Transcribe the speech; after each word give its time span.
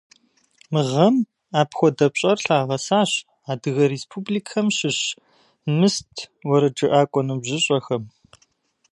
Мы 0.71 0.81
гъэм 0.89 1.15
апхуэдэ 1.59 2.07
пщӏэр 2.13 2.39
лъагъэсащ 2.45 3.11
Адыгэ 3.51 3.85
Республикэм 3.93 4.67
щыщ 4.77 4.99
«Мыст» 5.77 6.13
уэрэджыӏакӏуэ 6.47 7.21
ныбжьыщӏэхэм. 7.27 8.03